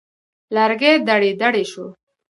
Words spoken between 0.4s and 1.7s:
لرګی دړې دړې